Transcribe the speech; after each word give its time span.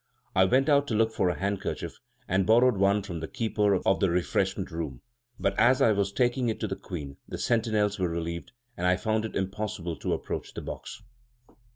I 0.35 0.45
went 0.45 0.67
out 0.67 0.87
to 0.87 0.95
look 0.95 1.13
for 1.13 1.29
a 1.29 1.37
handkerchief, 1.37 1.99
and 2.27 2.47
borrowed 2.47 2.75
one 2.77 3.03
from 3.03 3.19
the 3.19 3.27
keeper 3.27 3.79
of 3.85 3.99
the 3.99 4.09
refreshment 4.09 4.71
room; 4.71 5.03
but 5.39 5.53
as 5.59 5.79
I 5.79 5.91
was 5.91 6.11
taking 6.11 6.49
it 6.49 6.59
to 6.61 6.67
the 6.67 6.75
Queen, 6.75 7.17
the 7.27 7.37
sentinels 7.37 7.99
were 7.99 8.09
relieved, 8.09 8.51
and 8.75 8.87
I 8.87 8.97
found 8.97 9.25
it 9.25 9.35
impossible 9.35 9.95
to 9.97 10.13
approach 10.13 10.55
the 10.55 10.61
box." 10.63 11.03